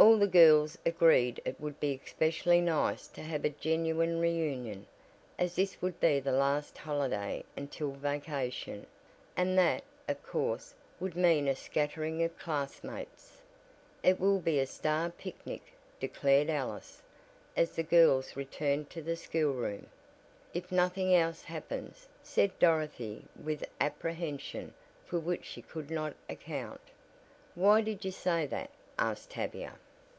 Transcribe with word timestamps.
All 0.00 0.16
the 0.16 0.28
girls 0.28 0.78
agreed 0.86 1.42
it 1.44 1.60
would 1.60 1.80
be 1.80 2.00
especially 2.06 2.60
nice 2.60 3.08
to 3.08 3.20
have 3.20 3.44
a 3.44 3.48
genuine 3.50 4.20
reunion, 4.20 4.86
as 5.36 5.56
this 5.56 5.82
would 5.82 5.98
be 5.98 6.20
the 6.20 6.30
last 6.30 6.78
holiday 6.78 7.42
until 7.56 7.90
vacation, 7.90 8.86
and 9.36 9.58
that, 9.58 9.82
of 10.06 10.22
course, 10.24 10.72
would 11.00 11.16
mean 11.16 11.48
a 11.48 11.56
scattering 11.56 12.22
of 12.22 12.38
classmates. 12.38 13.38
"It 14.04 14.20
will 14.20 14.38
be 14.38 14.60
a 14.60 14.68
star 14.68 15.10
picnic," 15.10 15.62
declared 15.98 16.48
Alice, 16.48 17.02
as 17.56 17.72
the 17.74 17.82
girls 17.82 18.36
returned 18.36 18.90
to 18.90 19.02
the 19.02 19.16
school 19.16 19.52
room. 19.54 19.88
"If 20.54 20.70
nothing 20.70 21.12
else 21.12 21.42
happens," 21.42 22.06
said 22.22 22.56
Dorothy 22.60 23.24
with 23.34 23.64
apprehension 23.80 24.74
for 25.04 25.18
which 25.18 25.44
she 25.44 25.60
could 25.60 25.90
not 25.90 26.14
account. 26.28 26.80
"Why 27.56 27.80
did 27.80 28.04
you 28.04 28.12
say 28.12 28.46
that?" 28.46 28.70
asked 28.96 29.30
Tavia. 29.30 29.72